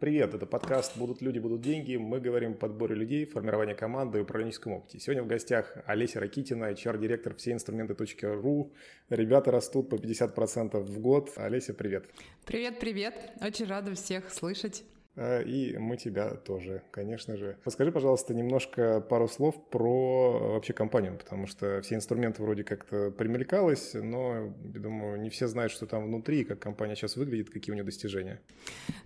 [0.00, 1.94] Привет, это подкаст «Будут люди, будут деньги».
[1.96, 4.98] Мы говорим о подборе людей, формировании команды и управленческом опыте.
[4.98, 8.72] Сегодня в гостях Олеся Ракитина, HR-директор всеинструменты.ру.
[9.10, 11.32] Ребята растут по 50% в год.
[11.36, 12.06] Олеся, привет.
[12.46, 13.14] Привет-привет.
[13.42, 14.84] Очень рада всех слышать.
[15.16, 17.58] А, и мы тебя тоже, конечно же.
[17.64, 23.10] Расскажи, пожалуйста, немножко пару слов про э, вообще компанию, потому что все инструменты вроде как-то
[23.10, 27.72] примелькалось, но, я думаю, не все знают, что там внутри, как компания сейчас выглядит, какие
[27.72, 28.40] у нее достижения.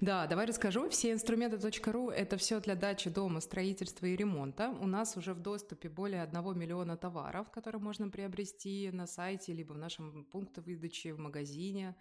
[0.00, 0.88] Да, давай расскажу.
[0.90, 4.74] Все инструменты.ру— это все для дачи дома, строительства и ремонта.
[4.80, 9.72] У нас уже в доступе более 1 миллиона товаров, которые можно приобрести на сайте, либо
[9.72, 11.94] в нашем пункте выдачи в магазине.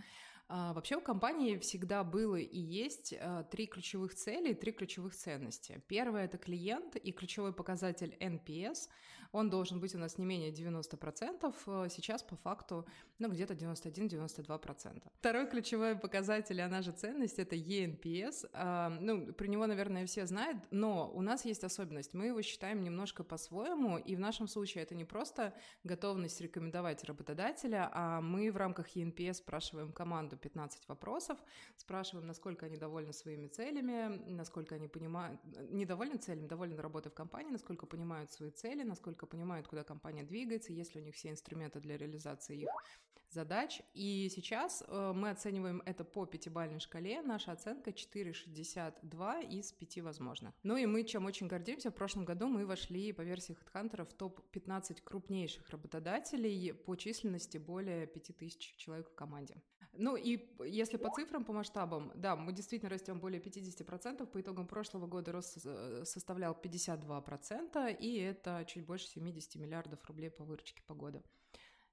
[0.47, 5.81] А, вообще у компании всегда было и есть а, три ключевых цели три ключевых ценности.
[5.87, 8.89] Первое– это клиент и ключевой показатель NPS–
[9.33, 12.85] он должен быть у нас не менее 90%, э, сейчас по факту,
[13.19, 15.11] ну, где-то 91-92%.
[15.15, 18.49] Второй ключевой показатель, она же ценность, это ENPS.
[18.53, 22.13] А, ну, про него, наверное, все знают, но у нас есть особенность.
[22.13, 27.89] Мы его считаем немножко по-своему, и в нашем случае это не просто готовность рекомендовать работодателя,
[27.91, 31.39] а мы в рамках ENPS спрашиваем команду 15 вопросов,
[31.77, 35.39] спрашиваем, насколько они довольны своими целями, насколько они понимают,
[35.71, 40.23] недовольны целями, довольны работой в компании, насколько понимают свои цели, насколько четко понимают, куда компания
[40.23, 42.69] двигается, есть ли у них все инструменты для реализации их
[43.29, 43.81] задач.
[43.95, 47.21] И сейчас э, мы оцениваем это по пятибалльной шкале.
[47.21, 50.53] Наша оценка 4,62 из 5 возможных.
[50.63, 54.13] Ну и мы чем очень гордимся, в прошлом году мы вошли по версии HeadHunter в
[54.13, 59.55] топ-15 крупнейших работодателей по численности более 5000 человек в команде.
[59.95, 64.25] Ну и если по цифрам, по масштабам, да, мы действительно растем более 50%.
[64.25, 70.31] По итогам прошлого года рост э, составлял 52%, и это чуть больше 70 миллиардов рублей
[70.31, 71.21] по выручке по году.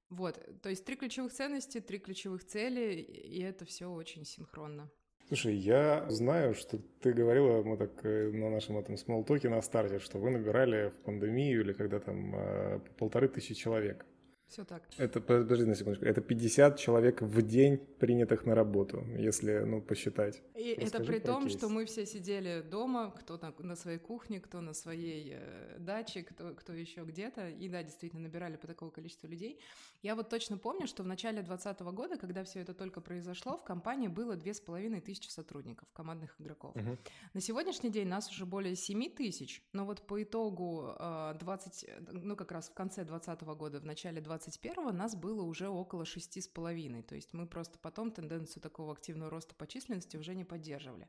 [0.08, 4.90] Вот, то есть три ключевых ценности, три ключевых цели, и это все очень синхронно.
[5.28, 10.00] Слушай, я знаю, что ты говорила, мы так э, на нашем этом смолтоке на старте,
[10.00, 14.04] что вы набирали в пандемию или когда там э, полторы тысячи человек.
[14.50, 14.82] Все так.
[14.98, 20.42] Это, подожди на секундочку, это 50 человек в день принятых на работу, если, ну, посчитать.
[20.56, 21.56] И Расскажи это при том, кейс.
[21.56, 26.24] что мы все сидели дома, кто на, на своей кухне, кто на своей э, даче,
[26.24, 29.60] кто, кто еще где-то, и да, действительно набирали по такому количеству людей.
[30.02, 33.62] Я вот точно помню, что в начале 2020 года, когда все это только произошло, в
[33.62, 36.74] компании было две с половиной тысячи сотрудников, командных игроков.
[36.74, 36.98] Угу.
[37.34, 42.34] На сегодняшний день нас уже более 7 тысяч, но вот по итогу э, 20, ну,
[42.34, 47.02] как раз в конце 2020 года, в начале 20 21 нас было уже около 6,5.
[47.02, 51.08] То есть мы просто потом тенденцию такого активного роста по численности уже не поддерживали.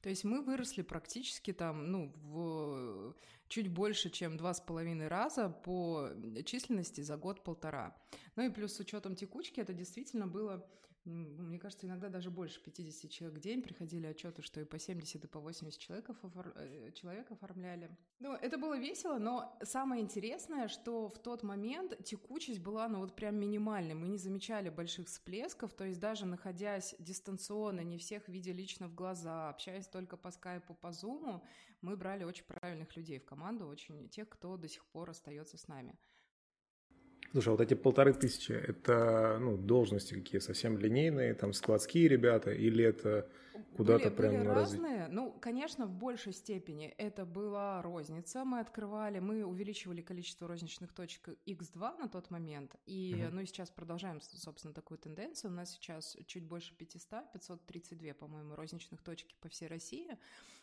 [0.00, 3.14] То есть мы выросли практически там, ну, в
[3.48, 6.08] чуть больше, чем два с половиной раза по
[6.44, 7.96] численности за год-полтора.
[8.36, 10.66] Ну и плюс с учетом текучки это действительно было
[11.10, 15.24] мне кажется, иногда даже больше 50 человек в день приходили отчеты, что и по 70,
[15.24, 16.52] и по 80 человек, офор...
[16.56, 17.90] Э, человек оформляли.
[18.18, 23.14] Ну, это было весело, но самое интересное, что в тот момент текучесть была, ну, вот
[23.14, 23.94] прям минимальной.
[23.94, 28.94] Мы не замечали больших всплесков, то есть даже находясь дистанционно, не всех видя лично в
[28.94, 31.42] глаза, общаясь только по скайпу, по зуму,
[31.80, 35.68] мы брали очень правильных людей в команду, очень тех, кто до сих пор остается с
[35.68, 35.98] нами.
[37.32, 42.50] Слушай, а вот эти полторы тысячи, это ну, должности какие, совсем линейные, там складские ребята,
[42.50, 43.28] или это
[43.76, 45.08] куда-то прям были разные.
[45.08, 48.44] Ну, конечно, в большей степени это была розница.
[48.44, 52.76] Мы открывали, мы увеличивали количество розничных точек X2 на тот момент.
[52.86, 53.30] И, uh-huh.
[53.30, 55.50] ну, и сейчас продолжаем, собственно, такую тенденцию.
[55.50, 60.16] У нас сейчас чуть больше 500, 532, по-моему, розничных точек по всей России.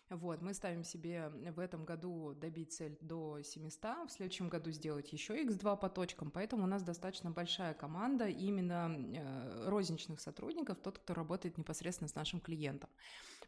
[0.09, 5.11] Вот, мы ставим себе в этом году добить цель до 700, в следующем году сделать
[5.11, 10.99] еще X2 по точкам, поэтому у нас достаточно большая команда именно э, розничных сотрудников, тот,
[10.99, 12.86] кто работает непосредственно с нашим клиентом.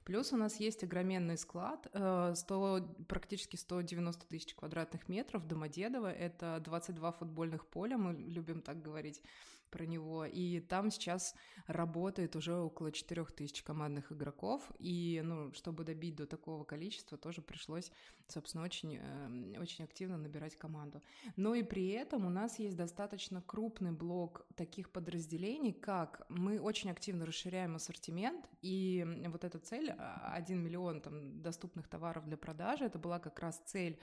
[0.04, 6.60] Плюс у нас есть огроменный склад, 100, э, практически 190 тысяч квадратных метров Домодедово, это
[6.66, 9.22] 22 футбольных поля, мы любим так говорить,
[9.70, 10.26] про него.
[10.26, 11.36] И там сейчас
[11.68, 14.64] работает уже около 4000 командных игроков.
[14.80, 17.92] И, ну, чтобы добить до такого количества, тоже пришлось,
[18.28, 21.02] собственно, очень, э, очень активно набирать команду.
[21.36, 26.92] Но и при этом у нас есть достаточно крупный блок таких подразделений, как мы очень
[26.92, 32.86] активно расширяем ассортимент, и вот эта цель, 1 а, миллион там, доступных товаров для продажи,
[32.86, 34.00] это была как раз цель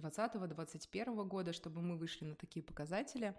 [0.00, 3.34] 2020-2021 года, чтобы мы вышли на такие показатели.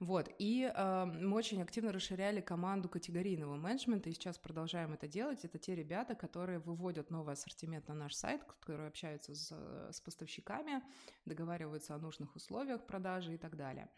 [0.00, 0.28] Вот.
[0.38, 5.44] И э, мы очень активно расширяли команду категорийного менеджмента, и сейчас продолжаем это делать.
[5.44, 9.52] Это те ребята, которые выводят новый ассортимент на наш сайт, которые общаются с,
[9.92, 10.82] с поставщиками,
[11.24, 13.88] договариваются о нужных условиях продажи и так далее.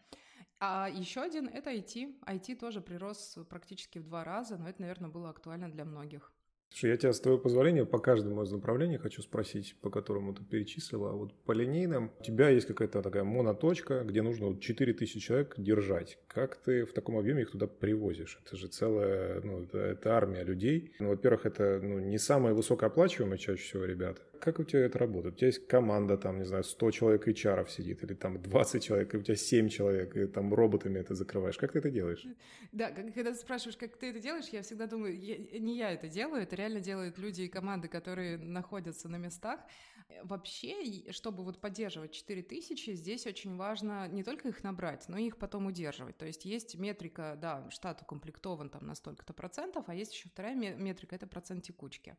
[0.59, 2.19] А еще один— это IT.
[2.25, 6.33] IT тоже прирос практически в два раза, но это, наверное, было актуально для многих.
[6.69, 10.43] Слушай, я тебя, с твоего позволения, по каждому из направлений хочу спросить, по которому ты
[10.43, 11.11] перечислила.
[11.11, 16.19] Вот по линейным у тебя есть какая-то такая моноточка, где нужно вот 4000 человек держать.
[16.27, 18.39] Как ты в таком объеме их туда привозишь?
[18.45, 20.93] Это же целая, ну, это, это армия людей.
[20.99, 24.21] Ну, во-первых, это ну, не самые высокооплачиваемые чаще всего ребята.
[24.39, 25.35] Как у тебя это работает?
[25.35, 29.13] У тебя есть команда, там, не знаю, 100 человек HR сидит, или там 20 человек,
[29.13, 31.57] и у тебя 7 человек, и там роботами это закрываешь.
[31.57, 32.25] Как ты это делаешь?
[32.71, 36.07] Да, когда ты спрашиваешь, как ты это делаешь, я всегда думаю, я, не я это
[36.07, 39.59] делаю, это реально делают люди и команды, которые находятся на местах.
[40.23, 45.37] Вообще, чтобы вот поддерживать 4000, здесь очень важно не только их набрать, но и их
[45.37, 46.17] потом удерживать.
[46.17, 50.55] То есть есть метрика, да, штат укомплектован там на столько-то процентов, а есть еще вторая
[50.55, 52.15] метрика, это процент текучки.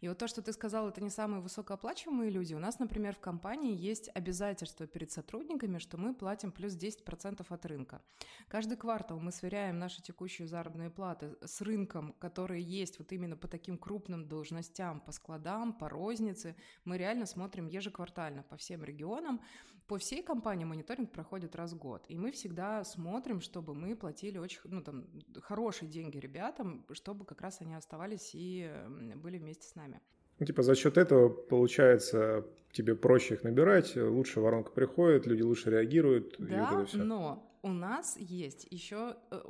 [0.00, 2.54] И вот то, что ты сказал, это не самые высокооплачиваемые люди.
[2.54, 7.66] У нас, например, в компании есть обязательство перед сотрудниками, что мы платим плюс 10% от
[7.66, 8.02] рынка.
[8.48, 13.48] Каждый квартал мы сверяем наши текущие заработные платы с рынком, который есть вот именно по
[13.48, 16.54] таким крупным должностям, по складам, по рознице.
[16.84, 19.40] Мы реально смотрим ежеквартально по всем регионам.
[19.88, 22.04] По всей компании мониторинг проходит раз в год.
[22.08, 25.06] И мы всегда смотрим, чтобы мы платили очень ну, там,
[25.42, 28.70] хорошие деньги ребятам, чтобы как раз они оставались и
[29.16, 30.00] были вместе с нами.
[30.38, 35.70] Ну, типа за счет этого получается тебе проще их набирать, лучше воронка приходит, люди лучше
[35.70, 36.36] реагируют.
[36.38, 39.40] Да, вот но у нас есть еще э,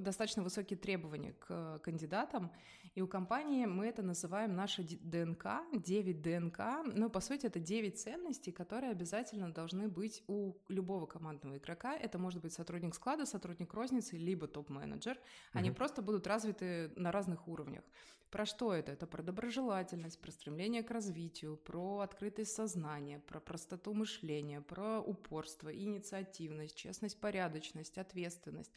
[0.00, 2.50] достаточно высокие требования к кандидатам,
[2.94, 6.58] и у компании мы это называем наша ДНК, 9 ДНК.
[6.94, 11.96] Ну, по сути, это 9 ценностей, которые обязательно должны быть у любого командного игрока.
[11.96, 15.18] Это может быть сотрудник склада, сотрудник розницы, либо топ-менеджер.
[15.52, 15.76] Они угу.
[15.76, 17.82] просто будут развиты на разных уровнях.
[18.32, 18.92] Про что это?
[18.92, 25.74] Это про доброжелательность, про стремление к развитию, про открытость сознания, про простоту мышления, про упорство,
[25.74, 28.72] инициативность, честность, порядочность, ответственность.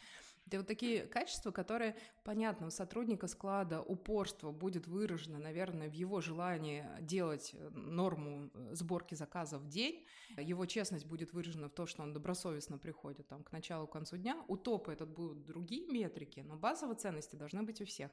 [0.47, 6.21] Это вот такие качества, которые, понятно, у сотрудника склада упорство будет выражено, наверное, в его
[6.21, 10.05] желании делать э, норму э, сборки заказов в день.
[10.37, 14.17] Его честность будет выражена в том, что он добросовестно приходит там, к началу, к концу
[14.17, 14.37] дня.
[14.47, 18.11] У топа это будут другие метрики, но базовые ценности должны быть у всех.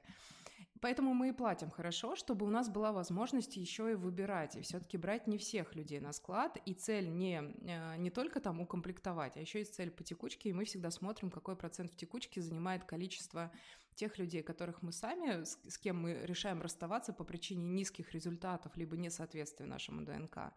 [0.83, 4.97] Поэтому мы и платим хорошо, чтобы у нас была возможность еще и выбирать, и все-таки
[4.97, 9.41] брать не всех людей на склад, и цель не, э, не только там укомплектовать, а
[9.41, 13.51] еще есть цель по текучке, и мы всегда смотрим, какой процент в текучке занимает количество
[13.95, 18.73] тех людей, которых мы сами, с, с кем мы решаем расставаться по причине низких результатов,
[18.77, 20.53] либо несоответствия нашему ДНК.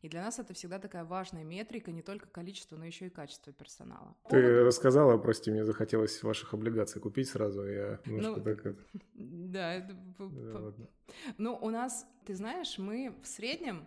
[0.00, 3.52] И для нас это всегда такая важная метрика, не только количество, но еще и качество
[3.52, 4.16] персонала.
[4.28, 4.66] Ты Повод...
[4.66, 8.76] рассказала, прости, мне захотелось ваших облигаций купить сразу, я немножко ну, так...
[9.14, 9.96] Да, это...
[11.36, 13.86] Ну, у нас, ты знаешь, мы в среднем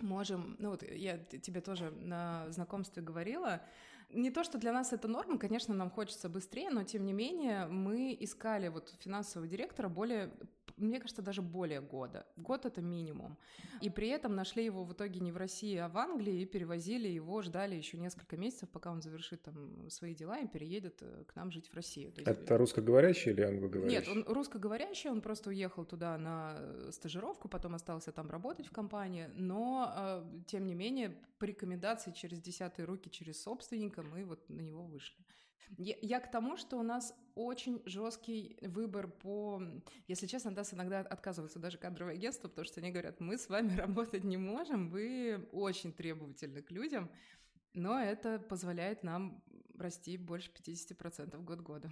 [0.00, 3.62] можем, ну вот я тебе тоже на знакомстве говорила,
[4.14, 7.66] не то, что для нас это норма, конечно, нам хочется быстрее, но тем не менее
[7.66, 10.30] мы искали вот финансового директора более
[10.76, 12.26] мне кажется, даже более года.
[12.36, 13.36] Год это минимум.
[13.80, 17.08] И при этом нашли его в итоге не в России, а в Англии и перевозили
[17.08, 21.36] его, ждали еще несколько месяцев, пока он завершит там свои дела и переедет э, к
[21.36, 22.12] нам жить в Россию.
[22.16, 22.26] есть...
[22.26, 23.98] Это русскоговорящий или англоговорящий?
[23.98, 29.28] Нет, он русскоговорящий, он просто уехал туда на стажировку, потом остался там работать в компании,
[29.34, 34.60] но э, тем не менее по рекомендации через десятые руки, через собственника мы вот на
[34.60, 35.24] него вышли.
[35.76, 39.62] Я, я к тому, что у нас очень жесткий выбор по...
[40.06, 43.76] Если честно, нас иногда отказываются даже кадровые агентства, потому что они говорят, мы с вами
[43.76, 47.10] работать не можем, вы очень требовательны к людям,
[47.74, 49.42] но это позволяет нам
[49.78, 51.90] расти больше 50% год-года.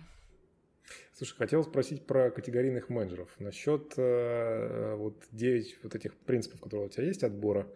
[1.14, 3.34] Слушай, хотел спросить про категорийных менеджеров.
[3.38, 7.68] Насчет э, вот 9 вот этих принципов, которые у тебя есть отбора.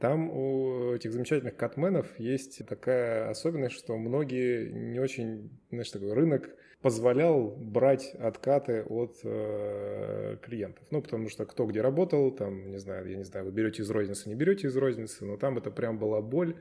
[0.00, 6.48] Там у этих замечательных катменов есть такая особенность, что многие не очень, знаешь, такой рынок
[6.80, 10.86] позволял брать откаты от э, клиентов.
[10.90, 13.90] Ну, потому что кто где работал, там, не знаю, я не знаю, вы берете из
[13.90, 16.56] розницы, не берете из розницы, но там это прям была боль,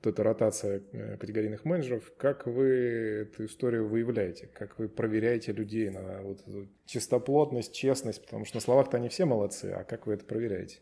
[0.00, 2.12] то это ротация э, категорийных менеджеров.
[2.16, 4.48] Как вы эту историю выявляете?
[4.54, 6.44] Как вы проверяете людей на вот
[6.86, 8.22] чистоплотность, честность?
[8.22, 10.78] Потому что на словах-то они все молодцы, а как вы это проверяете?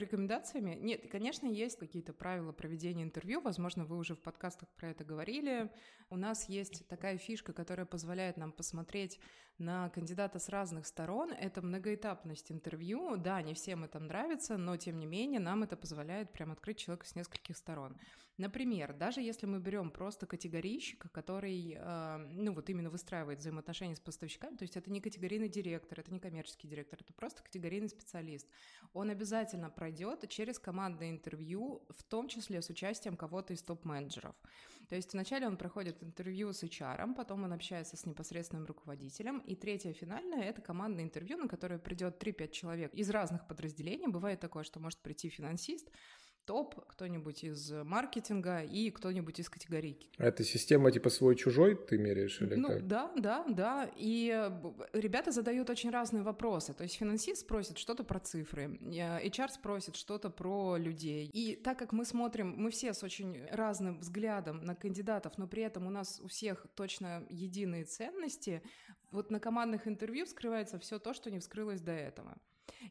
[0.00, 0.74] Рекомендациями?
[0.74, 3.40] Нет, конечно, есть какие-то правила проведения интервью.
[3.40, 5.70] Возможно, вы уже в подкастах про это говорили.
[6.10, 9.18] У нас есть такая фишка, которая позволяет нам посмотреть
[9.58, 11.32] на кандидата с разных сторон.
[11.32, 13.16] Это многоэтапность интервью.
[13.16, 17.06] Да, не всем это нравится, но тем не менее нам это позволяет прям открыть человека
[17.06, 17.96] с нескольких сторон.
[18.38, 24.00] Например, даже если мы берем просто категорийщика, который, э, ну вот именно выстраивает взаимоотношения с
[24.00, 28.46] поставщиками, то есть это не категорийный директор, это не коммерческий директор, это просто категорийный специалист,
[28.92, 34.36] он обязательно пройдет через командное интервью, в том числе с участием кого-то из топ-менеджеров.
[34.88, 39.56] То есть вначале он проходит интервью с HR, потом он общается с непосредственным руководителем, и
[39.56, 44.08] третье финальное— это командное интервью, на которое придет 3-5 человек из разных подразделений.
[44.08, 45.90] Бывает такое, что может прийти финансист,
[46.46, 50.08] топ, кто-нибудь из маркетинга и кто-нибудь из категорийки.
[50.18, 52.86] А это система типа свой-чужой ты меряешь или ну, как?
[52.86, 53.90] Да, да, да.
[53.96, 54.28] И
[54.92, 56.72] ребята задают очень разные вопросы.
[56.72, 61.26] То есть финансист спросит что-то про цифры, э, HR спросит что-то про людей.
[61.26, 65.62] И так как мы смотрим, мы все с очень разным взглядом на кандидатов, но при
[65.62, 68.62] этом у нас у всех точно единые ценности,
[69.10, 72.36] вот на командных интервью вскрывается все то, что не вскрылось до этого.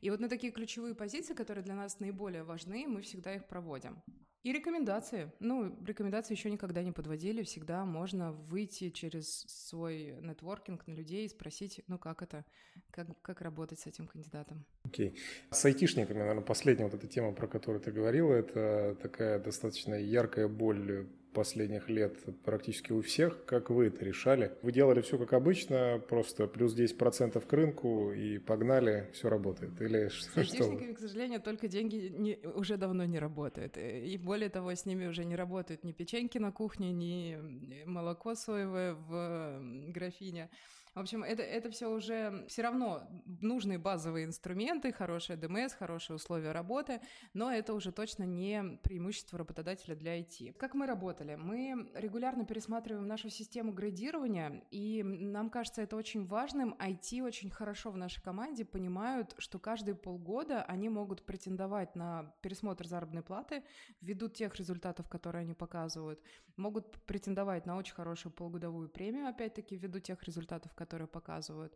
[0.01, 4.01] И вот на такие ключевые позиции, которые для нас наиболее важны, мы всегда их проводим.
[4.45, 5.31] И рекомендации.
[5.39, 7.41] Ну, рекомендации еще никогда не подводили.
[7.41, 12.45] Всегда можно выйти через свой нетворкинг на людей и спросить, ну, как это,
[12.91, 14.63] как, как работать с этим кандидатом.
[14.83, 15.09] Окей.
[15.09, 15.17] Okay.
[15.49, 20.47] С айтишниками, наверное, последняя вот эта тема, про которую ты говорила, это такая достаточно яркая
[20.47, 23.45] боль последних лет практически у всех.
[23.45, 24.53] Как вы это решали?
[24.63, 29.79] Вы делали все как обычно, просто плюс 10% к рынку и погнали, все работает?
[29.81, 33.77] Или с айтишниками, к сожалению, только деньги не, уже давно не работают.
[33.77, 37.37] И более того, с ними уже не работают ни печеньки на кухне, ни
[37.85, 40.49] молоко соевое в графине.
[40.95, 43.05] В общем, это, это все уже все равно
[43.41, 47.01] нужные базовые инструменты, хорошая ДМС, хорошие условия работы,
[47.33, 50.53] но это уже точно не преимущество работодателя для IT.
[50.53, 51.35] Как мы работали?
[51.35, 56.73] Мы регулярно пересматриваем нашу систему градирования, и нам кажется это очень важным.
[56.79, 62.87] IT очень хорошо в нашей команде понимают, что каждые полгода они могут претендовать на пересмотр
[62.87, 63.63] заработной платы
[63.99, 66.21] ввиду тех результатов, которые они показывают,
[66.55, 71.75] могут претендовать на очень хорошую полугодовую премию, опять-таки, ввиду тех результатов, которые которые показывают.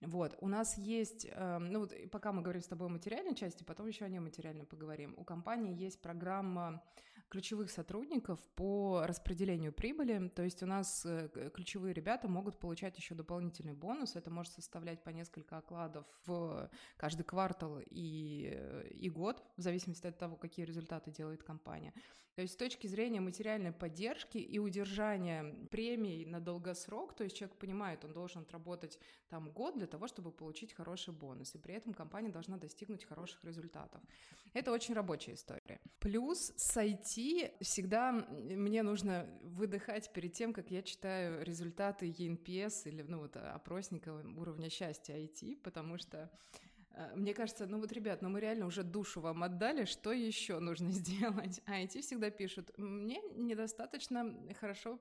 [0.00, 3.64] Вот, у нас есть, э, ну вот пока мы говорим с тобой о материальной части,
[3.64, 5.14] потом еще о нематериальной поговорим.
[5.16, 6.82] У компании есть программа
[7.30, 13.14] ключевых сотрудников по распределению прибыли, то есть у нас э, ключевые ребята могут получать еще
[13.14, 19.42] дополнительный бонус, это может составлять по несколько окладов в каждый квартал и, э, и год,
[19.56, 21.94] в зависимости от того, какие результаты делает компания.
[22.34, 27.56] То есть с точки зрения материальной поддержки и удержания премий на долгосрок, то есть человек
[27.58, 31.92] понимает, он должен отработать там год для того, чтобы получить хороший бонус, и при этом
[31.92, 34.00] компания должна достигнуть хороших результатов.
[34.54, 35.80] Это очень рабочая история.
[35.98, 37.19] Плюс с IT
[37.60, 44.10] всегда мне нужно выдыхать перед тем, как я читаю результаты ENPS или ну, вот, опросника
[44.36, 46.30] уровня счастья IT, потому что
[47.14, 50.90] мне кажется, ну вот, ребят, ну мы реально уже душу вам отдали, что еще нужно
[50.92, 51.60] сделать?
[51.66, 54.98] А эти всегда пишут, мне недостаточно хорошо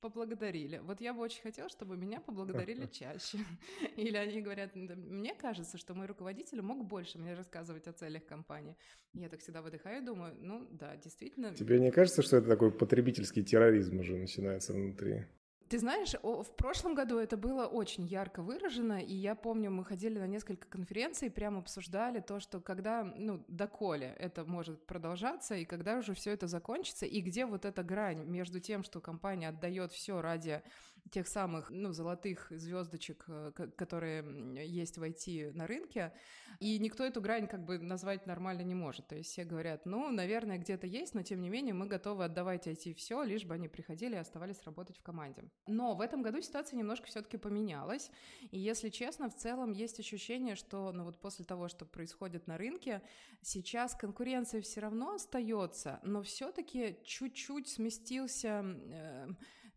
[0.00, 0.78] поблагодарили.
[0.78, 3.38] Вот я бы очень хотела, чтобы меня поблагодарили чаще.
[3.96, 8.76] Или они говорят, мне кажется, что мой руководитель мог больше мне рассказывать о целях компании.
[9.14, 11.54] Я так всегда выдыхаю и думаю, ну да, действительно.
[11.54, 15.26] Тебе не кажется, что это такой потребительский терроризм уже начинается внутри?
[15.68, 20.18] Ты знаешь, в прошлом году это было очень ярко выражено, и я помню, мы ходили
[20.18, 25.98] на несколько конференций, прямо обсуждали то, что когда, ну, доколе это может продолжаться, и когда
[25.98, 30.22] уже все это закончится, и где вот эта грань между тем, что компания отдает все
[30.22, 30.62] ради
[31.10, 34.24] тех самых, ну, золотых звездочек, э, которые
[34.66, 36.12] есть в IT на рынке,
[36.60, 39.06] и никто эту грань как бы назвать нормально не может.
[39.08, 42.66] То есть все говорят, ну, наверное, где-то есть, но тем не менее мы готовы отдавать
[42.66, 45.44] IT все, лишь бы они приходили и оставались работать в команде.
[45.66, 48.10] Но в этом году ситуация немножко все-таки поменялась,
[48.50, 52.58] и если честно, в целом есть ощущение, что, ну, вот после того, что происходит на
[52.58, 53.02] рынке,
[53.42, 59.28] сейчас конкуренция все равно остается, но все-таки чуть-чуть сместился э,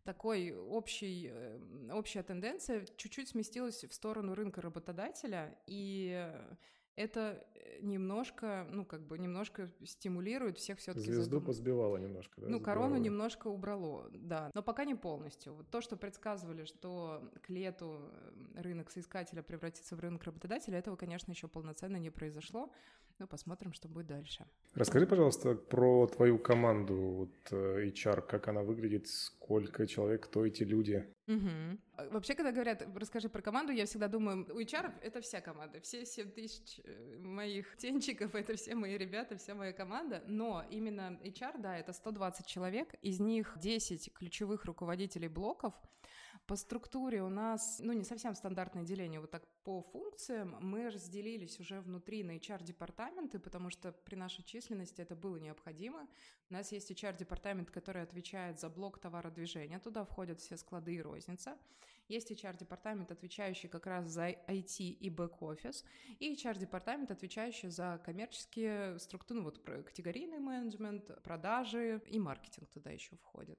[0.04, 1.58] такой общий, э,
[1.92, 6.30] общая тенденция чуть-чуть сместилась в сторону рынка работодателя, и
[6.94, 11.04] это э, немножко, ну, как бы немножко стимулирует всех все-таки.
[11.06, 11.46] Звезду задуматься.
[11.46, 12.48] позбивало немножко, да?
[12.48, 12.64] Ну, Сбивало.
[12.64, 14.50] корону немножко убрало, да.
[14.54, 15.54] Но пока не полностью.
[15.54, 18.10] Вот то, что предсказывали, что к лету
[18.54, 22.70] э, рынок соискателя превратится в рынок работодателя, этого, конечно, еще полноценно не произошло.
[23.22, 24.44] Ну, посмотрим, что будет дальше.
[24.74, 30.64] Расскажи, пожалуйста, про твою команду вот, э, HR, как она выглядит, сколько человек, кто эти
[30.64, 31.06] люди?
[31.28, 32.10] Угу.
[32.10, 36.04] Вообще, когда говорят, расскажи про команду, я всегда думаю, у HR это вся команда, все
[36.04, 41.60] 7 тысяч э, моих тенчиков, это все мои ребята, вся моя команда, но именно HR,
[41.60, 45.74] да, это 120 человек, из них 10 ключевых руководителей блоков,
[46.46, 51.60] По структуре у нас, ну, не совсем стандартное деление, вот так по функциям мы разделились
[51.60, 56.08] уже внутри на HR-департаменты, потому что при нашей численности это было необходимо.
[56.50, 61.56] У нас есть HR-департамент, который отвечает за блок товародвижения, туда входят все склады и розница.
[62.08, 65.84] Есть HR-департамент, отвечающий как раз за IT и бэк-офис,
[66.18, 73.16] и HR-департамент, отвечающий за коммерческие структуры, ну вот категорийный менеджмент, продажи и маркетинг туда еще
[73.16, 73.58] входит.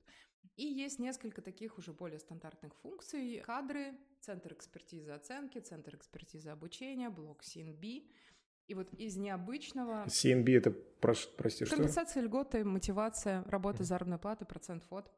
[0.56, 3.42] И есть несколько таких уже более стандартных функций.
[3.44, 8.08] Кадры, центр экспертизы оценки, центр экспертизы обучения, блок CNB.
[8.68, 10.06] И вот из необычного...
[10.06, 10.72] CNB это,
[11.02, 11.76] прости, что?
[11.76, 15.12] Компенсация льготы, мотивация, работа, заработной платы, процент фот.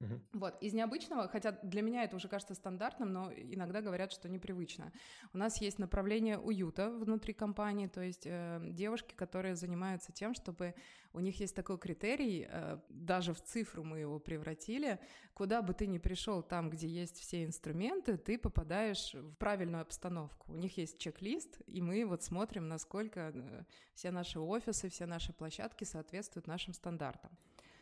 [0.00, 0.20] Угу.
[0.34, 4.92] Вот, из необычного, хотя для меня это уже кажется стандартным, но иногда говорят, что непривычно.
[5.32, 10.74] У нас есть направление уюта внутри компании, то есть э, девушки, которые занимаются тем, чтобы
[11.14, 15.00] у них есть такой критерий, э, даже в цифру мы его превратили,
[15.32, 20.52] куда бы ты ни пришел, там, где есть все инструменты, ты попадаешь в правильную обстановку.
[20.52, 25.32] У них есть чек-лист, и мы вот смотрим, насколько э, все наши офисы, все наши
[25.32, 27.30] площадки соответствуют нашим стандартам.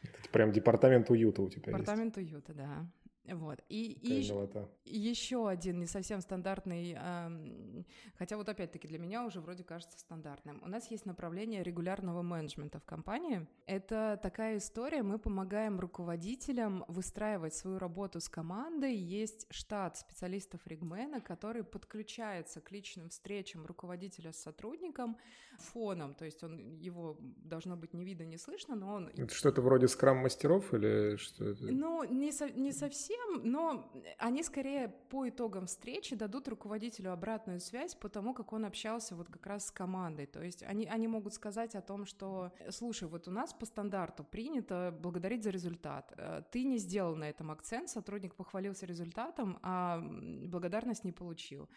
[0.04, 2.32] Это прям департамент уюта у тебя Департамент есть.
[2.32, 2.86] уюта, да.
[3.26, 3.60] Вот.
[3.68, 7.84] И, и еще один не совсем стандартный, э,
[8.18, 10.60] хотя вот опять-таки для меня уже вроде кажется стандартным.
[10.62, 13.46] У нас есть направление регулярного менеджмента в компании.
[13.66, 18.94] Это такая история, мы помогаем руководителям выстраивать свою работу с командой.
[18.94, 25.16] Есть штат специалистов регмена, который подключается к личным встречам руководителя с сотрудником
[25.58, 29.08] фоном, то есть он его должно быть не видно, не слышно, но он...
[29.08, 31.64] Это что-то вроде скрам-мастеров или что это?
[31.64, 37.60] Ну, не, со, не совсем совсем, но они скорее по итогам встречи дадут руководителю обратную
[37.60, 40.26] связь по тому, как он общался вот как раз с командой.
[40.26, 44.24] То есть они, они могут сказать о том, что, слушай, вот у нас по стандарту
[44.24, 46.12] принято благодарить за результат.
[46.16, 51.68] Э, ты не сделал на этом акцент, сотрудник похвалился результатом, а благодарность не получил.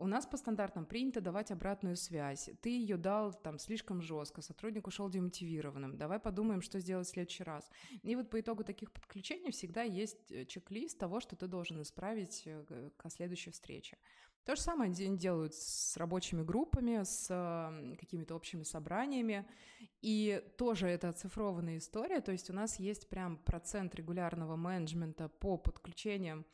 [0.00, 2.48] У нас по стандартам принято давать обратную связь.
[2.62, 5.98] Ты ее дал там слишком жестко, сотрудник ушел демотивированным.
[5.98, 7.70] Давай подумаем, что сделать в следующий раз.
[8.02, 12.44] И вот по итогу таких подключений всегда есть э, чек-лист того, что ты должен исправить
[12.46, 13.98] э, к следующей встрече.
[14.44, 17.26] То же самое делают с рабочими группами, с
[18.00, 19.46] какими-то общими собраниями.
[20.00, 22.22] И тоже это оцифрованная история.
[22.22, 26.46] То есть у нас есть прям процент регулярного менеджмента по подключениям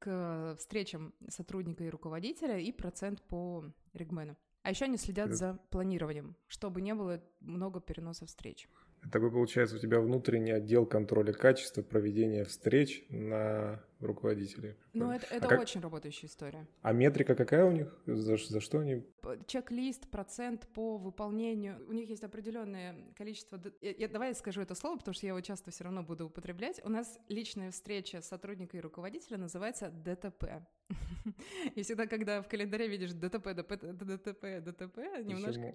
[0.00, 4.36] к встречам сотрудника и руководителя и процент по регмену.
[4.62, 8.68] А еще они следят за планированием, чтобы не было много переносов встреч.
[9.12, 14.74] Такой получается у тебя внутренний отдел контроля качества проведения встреч на руководителей.
[14.92, 15.60] Ну, это, это а как...
[15.60, 16.66] очень работающая история.
[16.82, 17.94] А метрика какая у них?
[18.06, 19.04] За, за что они?
[19.46, 21.84] Чек-лист, процент по выполнению.
[21.88, 23.60] У них есть определенное количество...
[23.80, 26.26] Я, я, давай я скажу это слово, потому что я его часто все равно буду
[26.26, 26.80] употреблять.
[26.84, 30.66] У нас личная встреча сотрудника и руководителя называется ДТП.
[31.74, 35.74] И всегда, когда в календаре видишь ДТП, ДТП, ДТП, ДТП, немножко...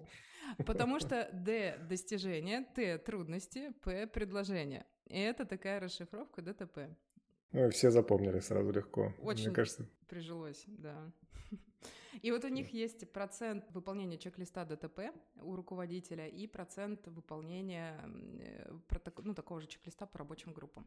[0.64, 4.86] Потому что Д– достижение, Т– трудности, П– предложение.
[5.06, 6.90] И это такая расшифровка ДТП.
[7.52, 9.14] Ну, все запомнили сразу легко.
[9.22, 9.88] Очень Мне кажется.
[10.08, 11.12] прижилось, да.
[12.22, 17.98] И вот у них есть процент выполнения чек-листа ДТП у руководителя и процент выполнения
[18.40, 18.72] э,
[19.22, 20.86] ну, такого же чек-листа по рабочим группам.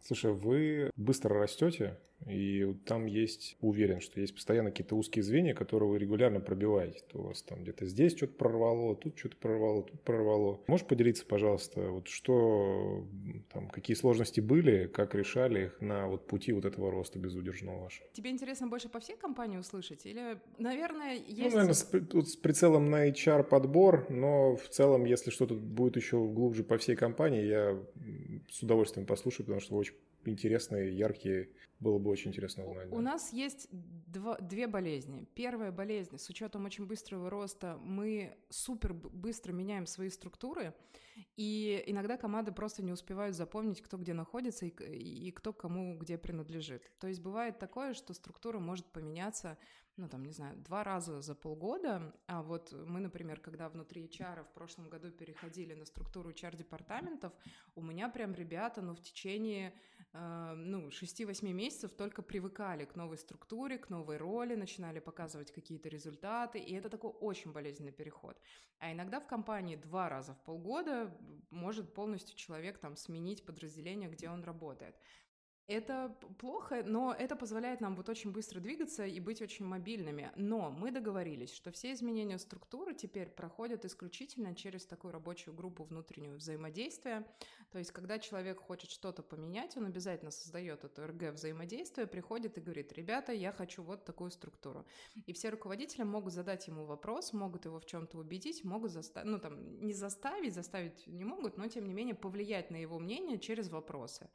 [0.00, 5.88] Слушай, вы быстро растете, и там есть, уверен, что есть постоянно какие-то узкие звенья, которые
[5.88, 7.00] вы регулярно пробиваете.
[7.10, 10.60] То у вас там где-то здесь что-то прорвало, тут что-то прорвало, тут прорвало.
[10.66, 13.06] Можешь поделиться, пожалуйста, вот что
[13.52, 18.08] там, какие сложности были, как решали их на вот пути вот этого роста безудержного вашего?
[18.12, 20.04] Тебе интересно больше по всей компании услышать?
[20.04, 21.38] Или, наверное, есть...
[21.38, 26.18] Ну, наверное, с, тут с прицелом на HR-подбор, но в целом, если что-то будет еще
[26.18, 27.78] глубже по всей компании, я
[28.50, 31.50] с удовольствием послушаю, потому что вы очень интересные, яркие.
[31.80, 32.90] Было бы очень интересно узнать.
[32.90, 35.28] У нас есть два, две болезни.
[35.34, 40.74] Первая болезнь, с учетом очень быстрого роста, мы супер быстро меняем свои структуры,
[41.36, 46.18] и иногда команды просто не успевают запомнить, кто где находится и, и кто кому где
[46.18, 46.90] принадлежит.
[46.98, 49.56] То есть бывает такое, что структура может поменяться
[49.98, 54.44] ну, там, не знаю, два раза за полгода, а вот мы, например, когда внутри HR
[54.44, 57.32] в прошлом году переходили на структуру HR-департаментов,
[57.74, 59.74] у меня прям ребята, ну, в течение,
[60.12, 65.88] э, ну, 6-8 месяцев только привыкали к новой структуре, к новой роли, начинали показывать какие-то
[65.88, 68.40] результаты, и это такой очень болезненный переход.
[68.78, 71.12] А иногда в компании два раза в полгода
[71.50, 74.94] может полностью человек там сменить подразделение, где он работает.
[75.68, 80.32] Это плохо, но это позволяет нам вот очень быстро двигаться и быть очень мобильными.
[80.34, 86.38] Но мы договорились, что все изменения структуры теперь проходят исключительно через такую рабочую группу внутреннюю
[86.38, 87.26] взаимодействия.
[87.70, 92.62] То есть, когда человек хочет что-то поменять, он обязательно создает эту РГ взаимодействия, приходит и
[92.62, 94.86] говорит, ребята, я хочу вот такую структуру.
[95.26, 99.38] И все руководители могут задать ему вопрос, могут его в чем-то убедить, могут заставить, ну
[99.38, 103.68] там не заставить, заставить не могут, но тем не менее повлиять на его мнение через
[103.68, 104.30] вопросы.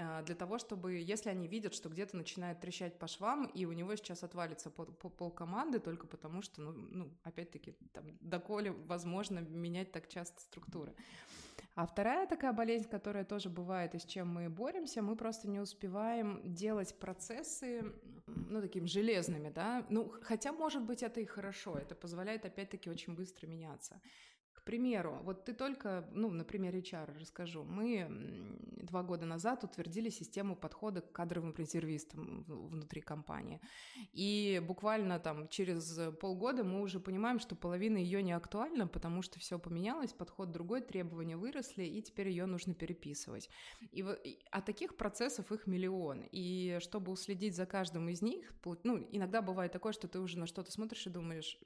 [0.00, 3.72] А, для того, чтобы, если они видят, что где-то начинает трещать по швам, и у
[3.72, 9.40] него сейчас отвалится пол, пол, команды только потому, что, ну, ну опять-таки, там, доколе возможно
[9.40, 10.94] менять так часто структуры.
[11.74, 15.60] А вторая такая болезнь, которая тоже бывает и с чем мы боремся, мы просто не
[15.60, 17.92] успеваем делать процессы,
[18.26, 23.14] ну, такими железными, да, ну, хотя, может быть, это и хорошо, это позволяет, опять-таки, очень
[23.14, 24.00] быстро меняться
[24.68, 27.64] примеру, вот ты только, ну, на примере HR расскажу.
[27.64, 28.06] Мы
[28.82, 33.60] два года назад утвердили систему подхода к кадровым резервистам внутри компании.
[34.12, 39.38] И буквально там через полгода мы уже понимаем, что половина ее не актуальна, потому что
[39.40, 43.48] все поменялось, подход другой, требования выросли, и теперь ее нужно переписывать.
[43.90, 44.04] И,
[44.50, 46.24] а таких процессов их миллион.
[46.30, 48.52] И чтобы уследить за каждым из них,
[48.84, 51.58] ну, иногда бывает такое, что ты уже на что-то смотришь и думаешь,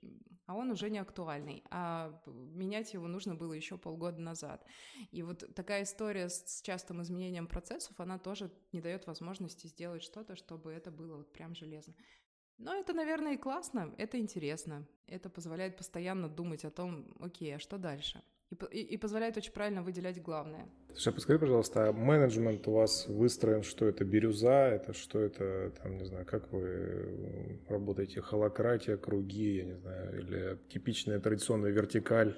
[0.46, 4.64] а он уже не актуальный, а менять его нужно было еще полгода назад.
[5.10, 10.36] И вот такая история с частым изменением процессов, она тоже не дает возможности сделать что-то,
[10.36, 11.94] чтобы это было вот прям железно.
[12.58, 14.86] Но это, наверное, и классно, это интересно.
[15.06, 18.22] Это позволяет постоянно думать о том, окей, а что дальше?
[18.50, 20.68] И, и, и позволяет очень правильно выделять главное.
[20.90, 25.96] Слушай, подскажи, пожалуйста, а менеджмент у вас выстроен, что это бирюза, это что это, там,
[25.96, 32.36] не знаю, как вы работаете, холократия, круги, я не знаю, или типичная традиционная вертикаль?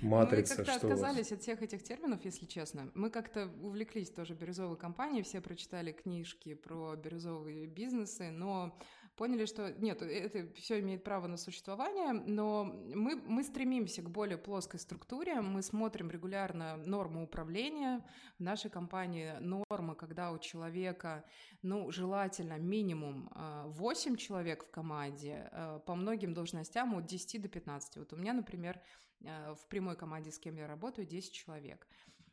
[0.00, 0.56] Матрица.
[0.58, 2.90] Мы как-то отказались от всех этих терминов, если честно.
[2.94, 8.78] Мы как-то увлеклись тоже бирюзовой компанией, все прочитали книжки про бирюзовые бизнесы, но
[9.18, 14.38] поняли, что нет, это все имеет право на существование, но мы, мы стремимся к более
[14.38, 18.04] плоской структуре, мы смотрим регулярно нормы управления.
[18.38, 21.24] В нашей компании норма, когда у человека,
[21.62, 27.48] ну, желательно минимум 8 а, человек в команде, а, по многим должностям от 10 до
[27.48, 27.96] 15.
[27.96, 28.80] Вот у меня, например,
[29.20, 31.86] в прямой команде, с кем я работаю, 10 человек.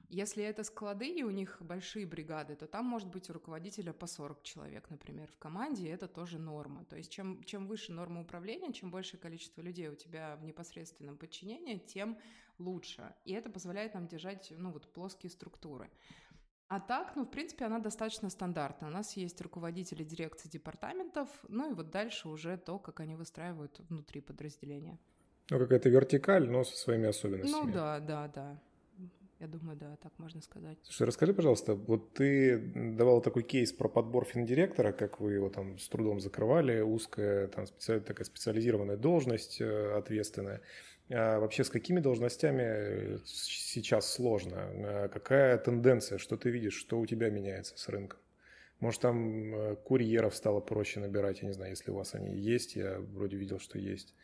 [0.09, 4.05] Если это склады, и у них большие бригады, то там может быть у руководителя по
[4.05, 6.85] 40 человек, например, в команде, и это тоже норма.
[6.85, 11.17] То есть чем, чем выше норма управления, чем большее количество людей у тебя в непосредственном
[11.17, 12.19] подчинении, тем
[12.59, 13.15] лучше.
[13.25, 15.89] И это позволяет нам держать, ну, вот плоские структуры.
[16.67, 18.87] А так, ну, в принципе, она достаточно стандартна.
[18.87, 23.79] У нас есть руководители дирекции департаментов, ну и вот дальше уже то, как они выстраивают
[23.89, 24.99] внутри подразделения.
[25.49, 27.67] Ну, какая-то вертикаль, но со своими особенностями.
[27.67, 28.59] Ну да, да, да.
[29.39, 30.77] Я думаю, да, так можно сказать.
[30.83, 35.77] Слушай, расскажи, пожалуйста, вот ты давал такой кейс про подбор финдиректора, как вы его там
[35.77, 40.61] с трудом закрывали, узкая, там специаль, такая специализированная должность э, ответственная.
[41.11, 44.55] А вообще с какими должностями сейчас сложно?
[44.57, 48.19] А какая тенденция, что ты видишь, что у тебя меняется с рынком?
[48.79, 52.75] Может, там э, курьеров стало проще набирать, я не знаю, если у вас они есть,
[52.75, 54.15] я вроде видел, что есть.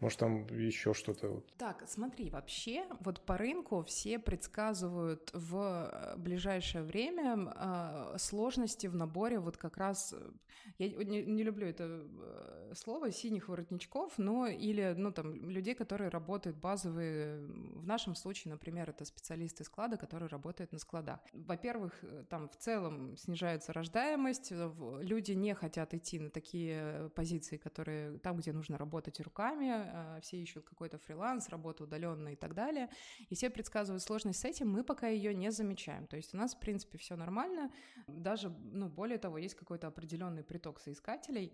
[0.00, 1.42] Может, там еще что-то?
[1.58, 5.56] Так, смотри, вообще вот по рынку все предсказывают в
[5.92, 10.14] э, ближайшее время э, сложности в наборе вот как раз...
[10.16, 10.30] Э,
[10.78, 16.08] я не, не люблю это э, слово «синих воротничков», но или, ну, там, людей, которые
[16.08, 17.46] работают базовые...
[17.74, 21.20] В нашем случае, например, это специалисты склада, которые работают на складах.
[21.34, 24.52] Во-первых, там в целом снижается рождаемость,
[25.00, 30.36] люди не хотят идти на такие позиции, которые там, где нужно работать руками, Э, все
[30.36, 32.88] ищут какой-то фриланс, работу удаленно и так далее,
[33.28, 36.06] и все предсказывают сложность с этим, мы пока ее не замечаем.
[36.06, 37.70] То есть у нас, в принципе, все нормально,
[38.06, 41.52] даже, ну, более того, есть какой-то определенный приток соискателей,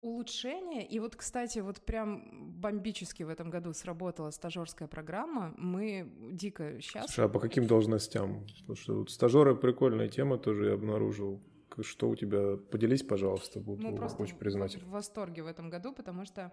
[0.00, 0.86] Улучшение.
[0.86, 5.52] И вот, кстати, вот прям бомбически в этом году сработала стажерская программа.
[5.58, 7.08] Мы дико счастливы.
[7.08, 8.46] Слушай, а по каким должностям?
[8.60, 11.42] Потому что вот стажеры прикольная тема тоже я обнаружил.
[11.80, 12.56] Что у тебя?
[12.70, 14.86] Поделись, пожалуйста, буду ну, просто очень признателен.
[14.86, 16.52] в восторге в этом году, потому что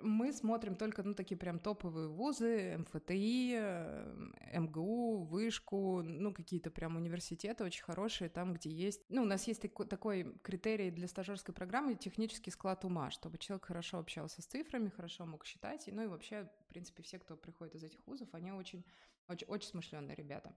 [0.00, 6.96] мы смотрим только, ну, такие прям топовые вузы, МФТИ, э, МГУ, Вышку, ну, какие-то прям
[6.96, 9.02] университеты очень хорошие, там, где есть...
[9.08, 13.66] Ну, у нас есть такой, такой критерий для стажерской программы— технический склад ума, чтобы человек
[13.66, 17.74] хорошо общался с цифрами, хорошо мог считать, ну, и вообще, в принципе, все, кто приходит
[17.74, 18.84] из этих вузов, они очень
[19.28, 20.54] Очень, очень смышленые ребята.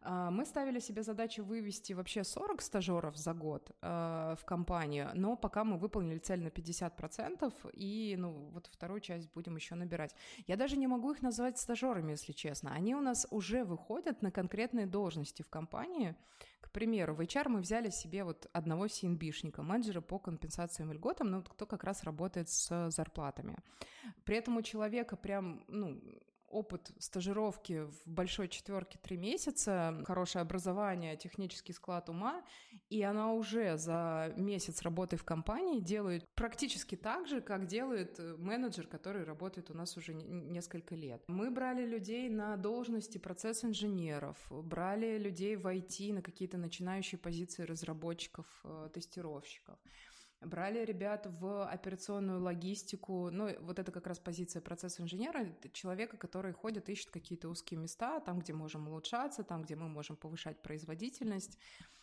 [0.00, 5.36] А, мы ставили себе задачу вывести вообще 40 стажеров за год а, в компанию, но
[5.36, 10.14] пока мы выполнили цель на 50%, и ну, вот вторую часть будем еще набирать.
[10.46, 12.72] Я даже не могу их назвать стажерами, если честно.
[12.72, 16.14] Они у нас уже выходят на конкретные должности в компании.
[16.60, 21.30] К примеру, в HR мы взяли себе вот одного CNB-шника, менеджера по компенсациям и льготам,
[21.30, 23.56] ну, кто как раз работает с зарплатами.
[24.24, 26.00] При этом у человека прям, ну,
[26.52, 32.44] опыт стажировки в большой четверке три месяца, хорошее образование, технический склад ума,
[32.90, 38.36] и она уже за месяц работы в компании делает практически так же, как делает э,
[38.38, 41.22] менеджер, который работает у нас уже несколько лет.
[41.26, 48.46] Мы брали людей на должности процесс-инженеров, брали людей в IT на какие-то начинающие позиции разработчиков,
[48.64, 49.78] э, тестировщиков
[50.44, 53.30] брали ребят в операционную логистику.
[53.30, 58.40] Ну, вот это как раз позиция процесс-инженера, человека, который ходит, ищет какие-то узкие места, там,
[58.40, 61.58] где можем улучшаться, там, где мы можем повышать производительность.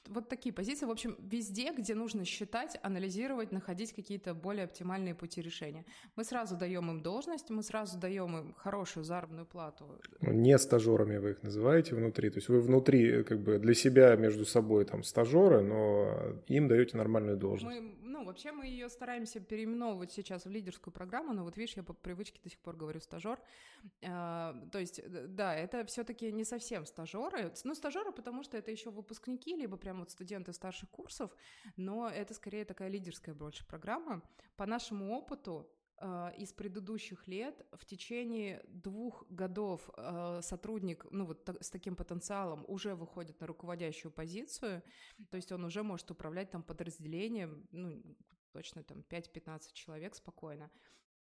[0.07, 5.41] Вот такие позиции, в общем, везде, где нужно считать, анализировать, находить какие-то более оптимальные пути
[5.41, 5.85] решения.
[6.15, 9.99] Мы сразу даем им должность, мы сразу даем им хорошую заработную плату.
[10.21, 14.45] Не стажерами вы их называете внутри, то есть вы внутри как бы для себя между
[14.45, 17.79] собой там стажеры, но им даете нормальную должность.
[17.79, 21.83] Мы ну, вообще мы ее стараемся переименовывать сейчас в лидерскую программу, но вот видишь, я
[21.83, 23.39] по привычке до сих пор говорю стажер.
[24.03, 25.01] А, то есть,
[25.35, 27.53] да, это все-таки не совсем стажеры.
[27.63, 31.31] Ну, стажеры, потому что это еще выпускники, либо прям вот студенты старших курсов,
[31.77, 34.21] но это скорее такая лидерская больше программа.
[34.57, 35.71] По нашему опыту,
[36.37, 42.95] из предыдущих лет в течение двух годов а, сотрудник, ну вот с таким потенциалом уже
[42.95, 44.81] выходит на руководящую позицию,
[45.29, 48.01] то есть он уже может управлять там подразделением, ну
[48.51, 50.71] точно там 5-15 человек спокойно.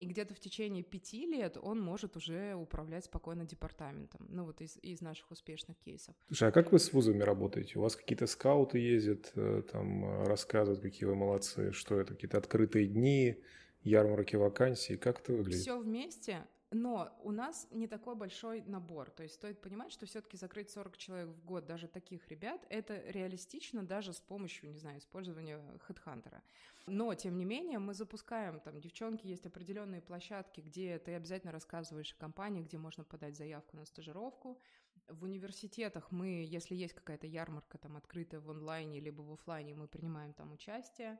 [0.02, 4.26] И где-то в течение пяти лет он может уже управлять спокойно департаментом.
[4.30, 6.16] Ну вот из, из наших успешных кейсов.
[6.28, 7.80] Слушай, а как вы с вузами работаете?
[7.80, 12.88] У вас какие-то скауты ездят, э, там рассказывают, какие вы молодцы, что это, какие-то открытые
[12.88, 13.42] дни,
[13.86, 14.98] ярмарки вакансий?
[14.98, 15.62] Как это выглядит?
[15.62, 19.10] Все вместе, но у нас не такой большой набор.
[19.12, 23.00] То есть стоит понимать, что все-таки закрыть 40 человек в год, даже таких ребят, это
[23.12, 26.42] реалистично даже с помощью, не знаю, использования HeadHunter.
[26.88, 32.14] Но, тем не менее, мы запускаем, там, девчонки, есть определенные площадки, где ты обязательно рассказываешь
[32.14, 34.60] о компании, где можно подать заявку на стажировку.
[35.08, 39.88] В университетах мы, если есть какая-то ярмарка там открытая в онлайне либо в офлайне, мы
[39.88, 41.20] принимаем там участие.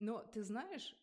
[0.00, 0.96] Но ты знаешь,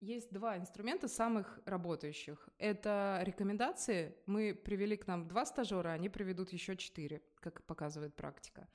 [0.00, 2.48] есть два инструмента самых работающих.
[2.58, 4.16] Это рекомендации.
[4.26, 8.68] Мы привели к нам два стажера, они приведут еще четыре, как показывает практика.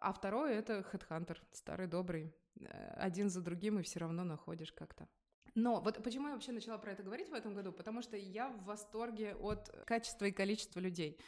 [0.00, 2.34] А второе— это Headhunter, старый добрый.
[2.60, 5.08] Э, один за другим и все равно находишь как-то.
[5.54, 7.72] Но вот почему я вообще начала про это говорить в этом году?
[7.72, 11.20] Потому что я в восторге от качества и количества людей.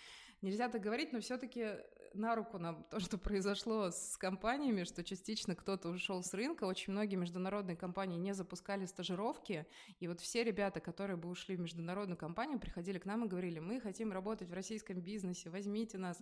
[0.42, 1.76] Нельзя так говорить, но все-таки
[2.14, 6.92] на руку нам то, что произошло с компаниями, что частично кто-то ушел с рынка, очень
[6.92, 9.66] многие международные компании не запускали стажировки,
[10.00, 13.58] и вот все ребята, которые бы ушли в международную компанию, приходили к нам и говорили,
[13.58, 16.18] мы хотим работать в российском бизнесе, возьмите нас.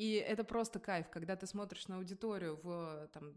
[0.00, 3.34] И это просто кайф, когда ты смотришь на аудиторию в там...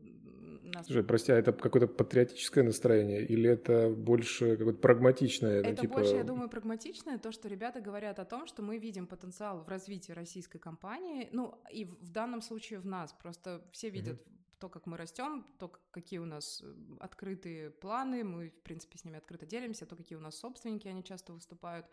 [0.64, 0.86] Нас...
[0.86, 5.60] Слушай, прости, а это какое-то патриотическое настроение или это больше какое-то прагматичное?
[5.60, 5.96] Это типа...
[5.96, 9.68] больше, я думаю, прагматичное, то, что ребята говорят о том, что мы видим потенциал в
[9.68, 13.12] развитии российской компании, ну, и в данном случае в нас.
[13.12, 14.43] Просто все видят mm-hmm.
[14.64, 19.04] То, как мы растем, то, какие у нас э, открытые планы, мы, в принципе, с
[19.04, 21.86] ними открыто делимся, то, какие у нас собственники, они часто выступают.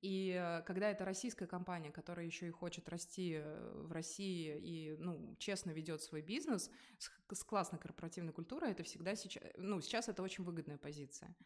[0.00, 4.96] И э, когда это российская компания, которая еще и хочет расти э, в России и,
[4.98, 10.08] ну, честно ведет свой бизнес с, с классной корпоративной культурой, это всегда сейчас, ну, сейчас
[10.08, 11.36] это очень выгодная позиция.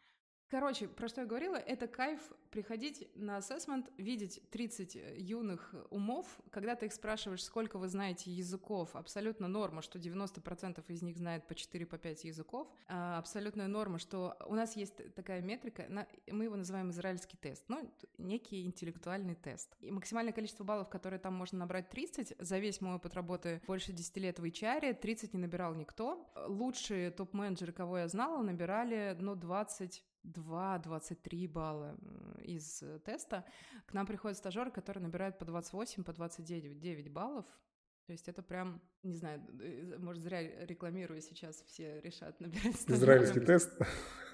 [0.51, 6.75] Короче, про что я говорила, это кайф приходить на ассессмент, видеть 30 юных умов, когда
[6.75, 11.53] ты их спрашиваешь, сколько вы знаете языков, абсолютно норма, что 90% из них знает по
[11.53, 15.87] 4-5 по языков, а абсолютная норма, что у нас есть такая метрика,
[16.31, 19.77] мы его называем израильский тест, ну, некий интеллектуальный тест.
[19.81, 23.93] И максимальное количество баллов, которые там можно набрать 30, за весь мой опыт работы больше
[23.93, 26.27] 10 лет в HR, 30 не набирал никто.
[26.47, 31.97] Лучшие топ-менеджеры, кого я знала, набирали, ну, 20 2-23 балла
[32.43, 33.45] из э, теста.
[33.87, 37.47] К нам приходят стажеры, которые набирают по 28, по 29 9 баллов.
[38.09, 43.03] То есть это прям, не знаю, э, может, зря рекламирую сейчас, все решат набирать стажеров.
[43.03, 43.71] Израильский тест?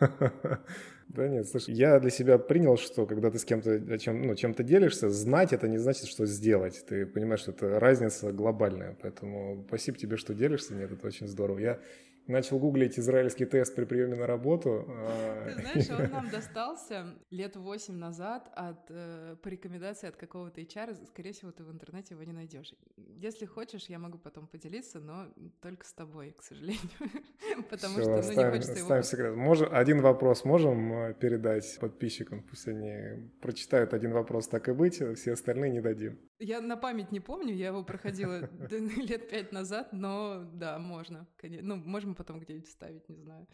[1.08, 4.62] Да нет, слушай, я для себя принял, что когда ты с кем-то чем, ну, чем-то
[4.62, 6.84] делишься, знать это не значит, что сделать.
[6.86, 8.96] Ты понимаешь, что это разница глобальная.
[9.02, 10.74] Поэтому спасибо тебе, что делишься.
[10.74, 11.58] Нет, это очень здорово.
[11.58, 11.80] Я
[12.26, 14.84] начал гуглить израильский тест при приеме на работу.
[14.88, 20.60] А, Ты знаешь, он нам достался лет восемь назад от, э, по рекомендации от какого-то
[20.60, 21.06] HR.
[21.06, 22.72] Скорее всего, ты в интернете его не найдешь.
[22.96, 25.26] Если хочешь, я могу потом поделиться, но
[25.60, 26.80] только с тобой, к сожалению.
[27.70, 29.02] Потому что ну, не хочется его...
[29.02, 29.34] секрет.
[29.34, 32.42] Можем, один вопрос можем э, передать подписчикам?
[32.42, 36.18] Пусть они прочитают один вопрос, так и быть, все остальные не дадим.
[36.40, 41.26] Я на память не помню, я его проходила лет пять назад, но да, можно.
[41.42, 43.46] Ну, можем потом где-нибудь вставить, не знаю.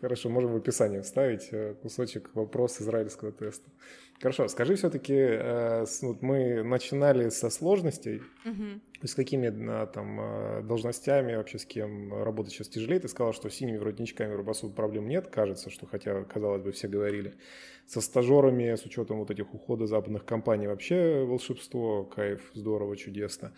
[0.00, 3.70] Хорошо, можем в описании вставить э, кусочек вопрос израильского теста.
[4.20, 8.80] Хорошо, скажи все-таки, э, вот мы начинали со сложностей, угу.
[9.02, 9.48] с какими
[9.86, 13.00] там э, должностями, вообще с кем работать сейчас тяжелее?
[13.00, 16.72] Ты сказала, что с синими воротничками в Рубасу проблем нет, кажется, что хотя, казалось бы,
[16.72, 17.34] все говорили.
[17.86, 23.52] Со стажерами, с учетом вот этих ухода западных компаний вообще волшебство, кайф, здорово, чудесно.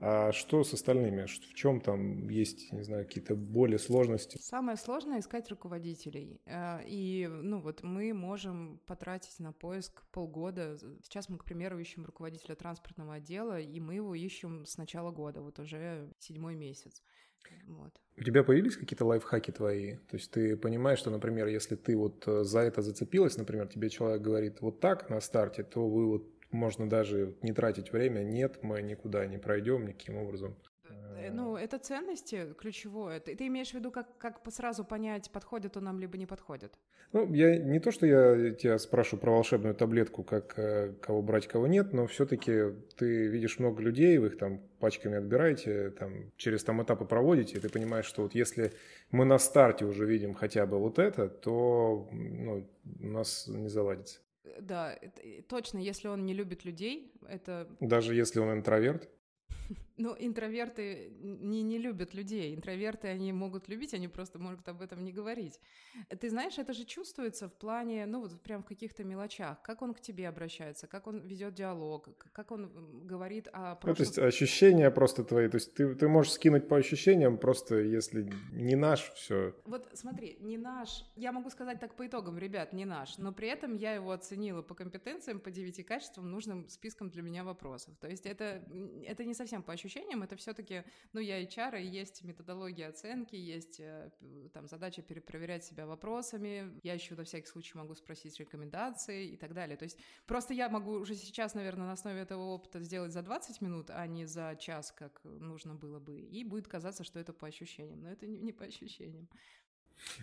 [0.00, 1.26] А что с остальными?
[1.26, 4.38] В чем там есть, не знаю, какие-то более сложности?
[4.40, 6.40] Самое сложное— искать руководителей.
[6.46, 10.78] Э, и, ну, вот мы можем потратить на поиск полгода.
[11.02, 15.42] Сейчас мы, к примеру, ищем руководителя транспортного отдела, и мы его ищем с начала года,
[15.42, 17.02] вот уже седьмой месяц.
[17.66, 17.92] Вот.
[18.16, 19.96] У тебя появились какие-то лайфхаки твои?
[19.96, 23.90] То есть ты понимаешь, что, например, если ты вот э, за это зацепилась, например, тебе
[23.90, 28.22] человек говорит вот так на старте, то вы вот можно даже не тратить время.
[28.22, 30.56] Нет, мы никуда не пройдем никаким образом.
[31.20, 33.20] Э, ну, это ценности ключевое.
[33.20, 36.72] Ты, ты имеешь в виду, как, как сразу понять, подходит он нам, либо не подходит?
[37.12, 41.48] Ну, я не то, что я тебя спрашиваю про волшебную таблетку, как э, кого брать,
[41.48, 46.62] кого нет, но все-таки ты видишь много людей, вы их там пачками отбираете, там через
[46.62, 48.72] там этапы проводите, и ты понимаешь, что вот если
[49.10, 52.68] мы на старте уже видим хотя бы вот это, то ну,
[53.00, 54.20] у нас не заладится.
[54.60, 54.98] Да,
[55.48, 57.68] точно, если он не любит людей, это...
[57.80, 59.08] Даже если он интроверт?
[60.00, 62.54] Ну, интроверты не, не любят людей.
[62.54, 65.60] Интроверты, они могут любить, они просто могут об этом не говорить.
[66.08, 69.60] Ты знаешь, это же чувствуется в плане, ну, вот прям в каких-то мелочах.
[69.60, 73.90] Как он к тебе обращается, как он ведет диалог, как он говорит о прошлом...
[73.90, 75.48] Ну, то есть ощущения просто твои.
[75.48, 79.54] То есть ты, ты можешь скинуть по ощущениям, просто если не наш, все.
[79.66, 81.04] Вот смотри, не наш.
[81.14, 83.18] Я могу сказать так по итогам, ребят, не наш.
[83.18, 87.44] Но при этом я его оценила по компетенциям, по девяти качествам, нужным списком для меня
[87.44, 87.94] вопросов.
[88.00, 88.62] То есть это,
[89.04, 93.34] это не совсем по ощущениям ощущениям, это все-таки, ну, я HR, и есть методология оценки,
[93.34, 94.10] есть э,
[94.52, 99.52] там задача перепроверять себя вопросами, я еще на всякий случай могу спросить рекомендации и так
[99.52, 99.76] далее.
[99.76, 103.60] То есть просто я могу уже сейчас, наверное, на основе этого опыта сделать за 20
[103.60, 107.46] минут, а не за час, как нужно было бы, и будет казаться, что это по
[107.46, 109.28] ощущениям, но это не, не по ощущениям.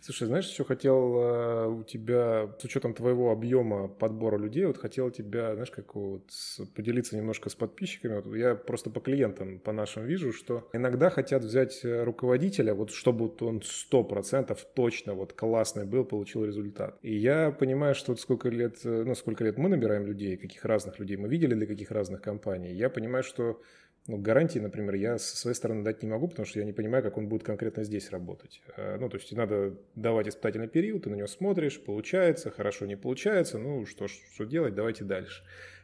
[0.01, 5.11] Слушай, знаешь, еще хотел э, у тебя, с учетом твоего объема подбора людей, вот хотел
[5.11, 6.31] тебя, знаешь, как вот
[6.75, 8.21] поделиться немножко с подписчиками.
[8.21, 12.91] Вот я просто по клиентам, по нашим вижу, что иногда хотят взять э, руководителя, вот
[12.91, 16.97] чтобы вот он сто процентов точно вот классный был, получил результат.
[17.01, 20.65] И я понимаю, что вот сколько лет, э, ну, сколько лет мы набираем людей, каких
[20.65, 22.73] разных людей мы видели для каких разных компаний.
[22.73, 23.61] Я понимаю, что
[24.07, 27.03] ну, гарантии, например, я со своей стороны дать не могу, потому что я не понимаю,
[27.03, 28.61] как он будет конкретно здесь работать.
[28.77, 32.95] Э, ну, то есть надо давать испытательный период, ты на него смотришь, получается, хорошо, не
[32.95, 35.43] получается, ну, что, что делать, давайте дальше.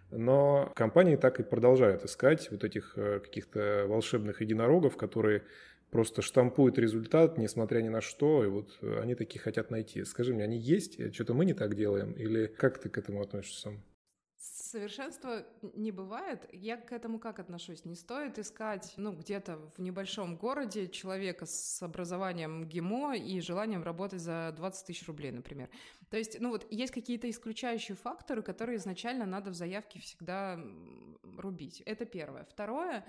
[0.10, 5.44] Но компании так и продолжают искать вот этих э, каких-то волшебных единорогов, которые
[5.92, 10.06] просто штампуют результат, несмотря ни на что, и вот они такие хотят найти.
[10.06, 11.14] Скажи мне, они есть?
[11.14, 12.14] Что-то мы не так делаем?
[12.14, 13.74] Или как ты к этому относишься
[14.74, 16.50] Совершенства не бывает.
[16.52, 17.86] Я к этому как отношусь?
[17.86, 24.22] Не стоит искать, ну, где-то в небольшом городе человека с образованием ГИМО и желанием работать
[24.22, 25.70] за 20 тысяч рублей, например.
[26.10, 30.60] То есть, ну вот, есть какие-то исключающие факторы, которые изначально надо в заявке всегда
[31.38, 31.82] рубить.
[31.82, 32.44] Это первое.
[32.46, 33.06] Второе,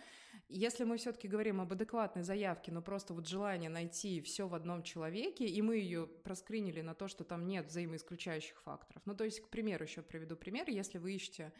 [0.48, 4.82] если мы все-таки говорим об адекватной заявке, но просто вот желание найти все в одном
[4.82, 9.02] человеке, и мы ее проскринили на то, что там нет взаимоисключающих факторов.
[9.06, 11.52] Ну, то есть, к примеру, еще приведу пример, если вы ищете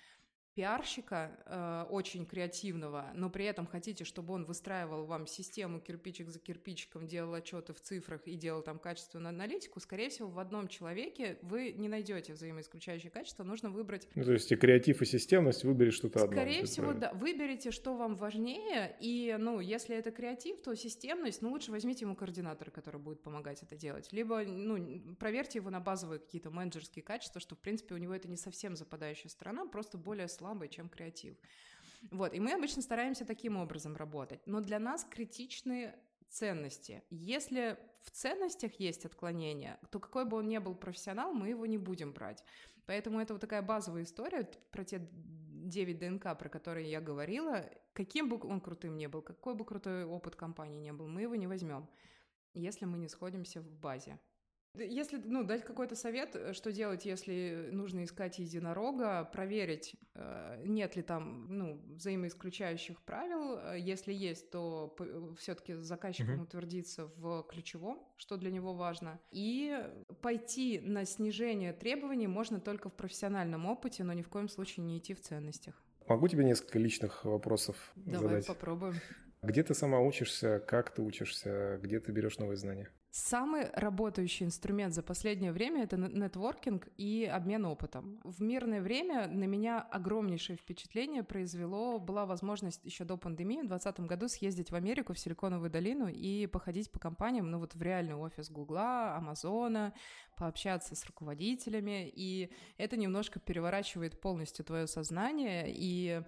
[0.55, 6.39] пиарщика э, очень креативного, но при этом хотите, чтобы он выстраивал вам систему кирпичик за
[6.39, 11.39] кирпичиком, делал отчеты в цифрах и делал там качественную аналитику, скорее всего, в одном человеке
[11.43, 14.09] вы не найдете взаимоисключающие качества, нужно выбрать...
[14.15, 16.37] Ну, то есть и креатив, и системность, выбери что-то одно.
[16.37, 17.13] Скорее всего, да.
[17.15, 22.15] Выберите, что вам важнее, и, ну, если это креатив, то системность, ну, лучше возьмите ему
[22.15, 24.13] координатора, который будет помогать это делать.
[24.13, 28.29] Либо, ну, проверьте его на базовые какие-то менеджерские качества, что, в принципе, у него это
[28.29, 31.37] не совсем западающая сторона, просто более сложная слабый, чем креатив.
[32.11, 34.47] Вот, и мы обычно стараемся таким образом работать.
[34.47, 35.95] Но для нас критичны
[36.29, 37.03] ценности.
[37.11, 41.79] Если в ценностях есть отклонения, то какой бы он ни был профессионал, мы его не
[41.79, 42.45] будем брать.
[42.87, 47.65] Поэтому это вот такая базовая история про те 9 ДНК, про которые я говорила.
[47.95, 51.37] Каким бы он крутым не был, какой бы крутой опыт компании не был, мы его
[51.37, 51.89] не возьмем.
[52.53, 54.19] если мы не сходимся в базе.
[54.77, 60.97] Если ну, дать какой-то совет, э, что делать, если нужно искать единорога, проверить, э, нет
[60.97, 63.59] ли там ну, взаимоисключающих правил.
[63.59, 64.97] Э, если есть, то
[65.39, 66.45] все-таки с заказчиком uh-huh.
[66.45, 69.21] утвердиться в ключевом, что для него важно.
[69.31, 69.79] И
[70.21, 74.99] пойти на снижение требований можно только в профессиональном опыте, но ни в коем случае не
[74.99, 75.81] идти в ценностях.
[76.09, 78.47] Могу тебе несколько личных вопросов Давай задать?
[78.47, 78.95] Давай попробуем.
[79.43, 82.91] Где ты сама учишься, как ты учишься, где ты берешь новые знания?
[83.17, 88.19] Самый работающий инструмент за последнее время— это нетворкинг и обмен опытом.
[88.25, 94.01] В мирное время на меня огромнейшее впечатление произвело, была возможность еще до пандемии в 2020
[94.09, 98.17] году съездить в Америку, в Силиконовую долину и походить по компаниям, ну вот в реальный
[98.17, 99.95] офис Гугла, Амазона,
[100.37, 106.21] пообщаться с руководителями, и это немножко переворачивает полностью твое сознание, и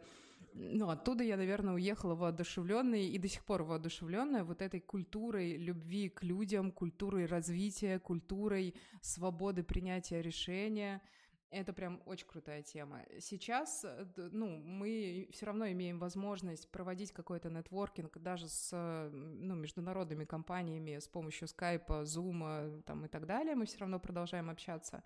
[0.58, 6.08] ну, оттуда я, наверное, уехала воодушевленная и до сих пор воодушевленная вот этой культурой любви
[6.08, 11.02] к людям, культурой развития, культурой свободы принятия решения.
[11.50, 13.02] Это прям очень крутая тема.
[13.20, 20.24] Сейчас, э, ну, мы все равно имеем возможность проводить какой-то нетворкинг даже с ну, международными
[20.24, 23.54] компаниями с помощью скайпа, зума там, и так далее.
[23.54, 25.04] Мы все равно продолжаем общаться.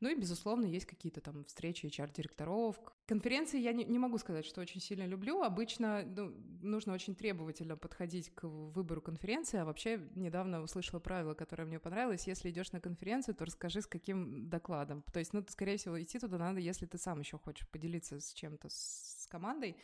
[0.00, 2.80] Ну и, безусловно, есть какие-то там встречи HR-директоров.
[3.06, 5.42] Конференции я не, не могу сказать, что очень сильно люблю.
[5.42, 9.58] Обычно ну, нужно очень требовательно подходить к выбору конференции.
[9.58, 12.26] А вообще недавно услышала правило, которое мне понравилось.
[12.26, 15.04] Если идешь на конференцию, то расскажи, с каким докладом.
[15.12, 18.32] То есть, ну, скорее всего, идти туда надо, если ты сам еще хочешь поделиться с
[18.32, 19.76] чем-то с командой.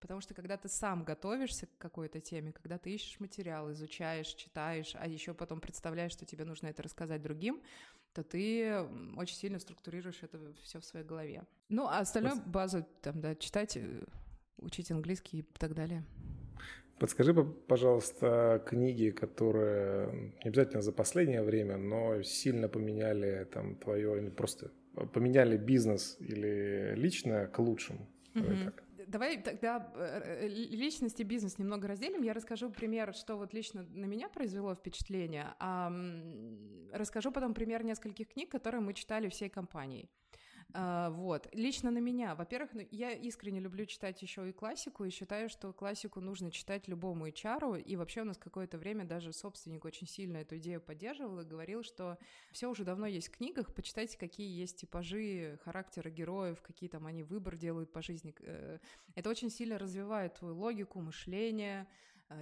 [0.00, 4.96] Потому что когда ты сам готовишься к какой-то теме, когда ты ищешь материал, изучаешь, читаешь,
[4.96, 7.62] а еще потом представляешь, что тебе нужно это рассказать другим,
[8.14, 8.86] то ты
[9.16, 11.42] очень сильно структурируешь это все в своей голове.
[11.68, 14.02] Ну, а остальное базу, там, да, читать, э,
[14.58, 16.04] учить английский и так далее.
[16.98, 24.70] Подскажи, пожалуйста, книги, которые не обязательно за последнее время, но сильно поменяли там твое, просто
[25.12, 28.06] поменяли бизнес или лично к лучшему.
[28.34, 28.64] Mm-hmm.
[28.64, 28.84] так.
[29.12, 32.22] Давай тогда э, личность и бизнес немного разделим.
[32.22, 35.92] Я расскажу пример, что вот лично на меня произвело впечатление, а
[36.92, 40.08] расскажу потом пример нескольких книг, которые мы читали всей компанией.
[40.74, 41.48] А, вот.
[41.52, 45.72] Лично на меня, во-первых, ну, я искренне люблю читать еще и классику, и считаю, что
[45.72, 50.38] классику нужно читать любому HR, и вообще у нас какое-то время даже собственник очень сильно
[50.38, 52.18] эту идею поддерживал и говорил, что
[52.52, 57.22] все уже давно есть в книгах, почитайте, какие есть типажи характера героев, какие там они
[57.22, 58.34] выбор делают по жизни.
[58.40, 58.78] Э,
[59.14, 61.86] это очень сильно развивает твою логику, мышление,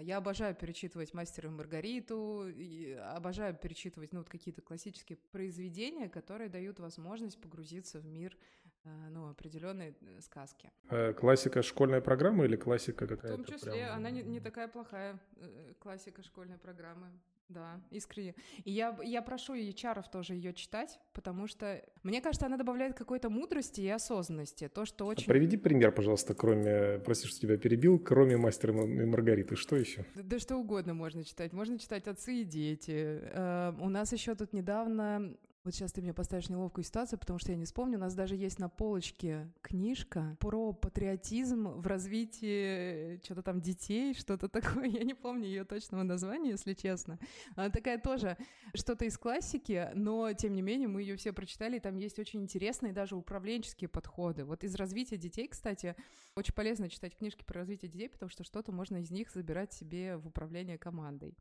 [0.00, 6.48] я обожаю перечитывать «Мастера и Маргариту», и обожаю перечитывать ну, вот какие-то классические произведения, которые
[6.48, 8.36] дают возможность погрузиться в мир
[8.84, 10.70] а, ну, определенной э, сказки.
[10.90, 13.34] Э, классика школьной программы или классика какая-то?
[13.34, 13.96] В том числе, прям...
[13.96, 17.10] она не, не такая плохая, э, классика школьной программы.
[17.50, 18.36] Да, искренне.
[18.64, 23.28] И я, я прошу HR тоже ее читать, потому что, мне кажется, она добавляет какой-то
[23.28, 24.68] мудрости и осознанности.
[24.68, 25.26] То, что очень...
[25.26, 29.56] Приведи пример, пожалуйста, кроме, прости, что тебя перебил, кроме «Мастера и Маргариты».
[29.56, 30.06] Что еще?
[30.14, 31.52] Да, да что угодно можно читать.
[31.52, 32.92] Можно читать «Отцы и дети».
[32.94, 37.38] Э, у нас еще тут недавно вот сейчас ты меня поставишь в неловкую ситуацию, потому
[37.38, 37.98] что я не вспомню.
[37.98, 44.48] У нас даже есть на полочке книжка про патриотизм в развитии что-то там детей, что-то
[44.50, 44.86] такое.
[44.86, 47.18] Я не помню ее точного названия, если честно.
[47.56, 48.38] Она такая тоже
[48.74, 52.40] что-то из классики, но тем не менее мы ее все прочитали, и там есть очень
[52.40, 54.44] интересные даже управленческие подходы.
[54.44, 55.94] Вот из развития детей, кстати,
[56.36, 60.16] очень полезно читать книжки про развитие детей, потому что что-то можно из них забирать себе
[60.16, 61.36] в управление командой.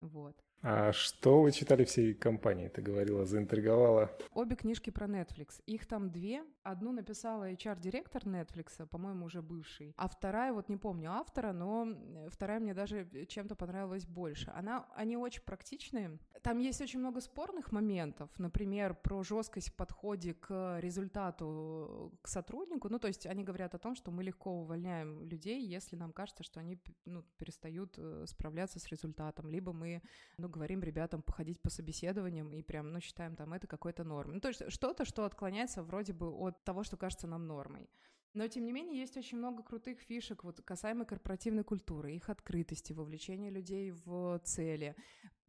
[0.00, 0.42] Вот.
[0.66, 2.68] А что вы читали всей компании?
[2.68, 4.10] Ты говорила, заинтриговала.
[4.32, 5.60] Обе книжки про Netflix.
[5.66, 6.42] Их там две.
[6.64, 9.94] Одну написала HR-директор Netflix, по-моему, уже бывший.
[9.98, 11.86] А вторая, вот не помню автора, но
[12.28, 14.50] вторая мне даже чем-то понравилась больше.
[14.56, 16.18] Она, они очень практичные.
[16.42, 18.30] Там есть очень много спорных моментов.
[18.38, 22.88] Например, про жесткость в подходе к результату, к сотруднику.
[22.88, 26.42] Ну, то есть они говорят о том, что мы легко увольняем людей, если нам кажется,
[26.42, 29.50] что они ну, перестают э, справляться с результатом.
[29.50, 30.02] Либо мы
[30.38, 34.34] ну, говорим ребятам походить по собеседованиям и прям, ну, считаем там это какой-то нормой.
[34.36, 37.88] Ну, то есть что-то, что отклоняется вроде бы от того, что кажется нам нормой.
[38.34, 42.92] Но, тем не менее, есть очень много крутых фишек вот, касаемо корпоративной культуры, их открытости,
[42.92, 44.96] вовлечения людей в цели.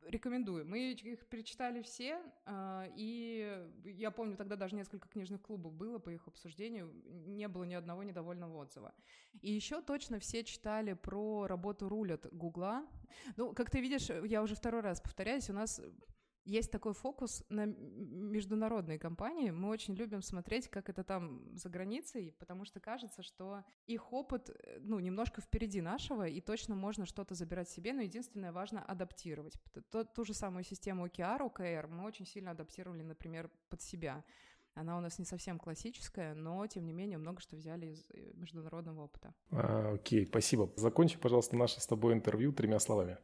[0.03, 0.67] Рекомендую.
[0.67, 6.11] Мы их перечитали все, а, и я помню, тогда даже несколько книжных клубов было по
[6.11, 6.93] их обсуждению,
[7.25, 8.93] не было ни одного недовольного отзыва.
[9.41, 12.85] И еще точно все читали про работу рулят Гугла.
[13.35, 15.81] Ну, как ты видишь, я уже второй раз повторяюсь, у нас
[16.45, 19.49] есть такой фокус на международные компании.
[19.49, 24.49] Мы очень любим смотреть, как это там за границей, потому что кажется, что их опыт,
[24.49, 29.55] э, ну, немножко впереди нашего, и точно можно что-то забирать себе, но единственное, важно адаптировать.
[29.91, 34.23] Ту, ту же самую систему OKR, OKR мы очень сильно адаптировали, например, под себя.
[34.75, 38.33] Она у нас не совсем классическая, но, тем не менее, много что взяли из э,
[38.33, 39.33] международного опыта.
[39.51, 40.69] А, окей, спасибо.
[40.75, 43.17] Закончи, пожалуйста, наше с тобой интервью тремя словами.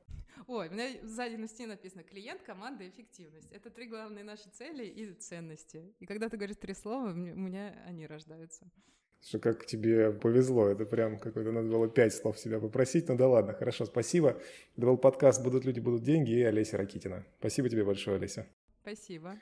[0.47, 3.51] Ой, у меня сзади на стене написано «клиент, команда, эффективность».
[3.51, 5.93] Это три главные наши цели и ценности.
[5.99, 8.65] И когда ты говоришь три слова, у меня они рождаются.
[9.21, 13.27] Что как тебе повезло, это прям какой-то надо было пять слов себя попросить, ну да
[13.27, 14.41] ладно, хорошо, спасибо.
[14.77, 17.23] Это был подкаст «Будут люди, будут деньги» и Олеся Ракитина.
[17.39, 18.47] Спасибо тебе большое, Олеся.
[18.81, 19.39] Спасибо.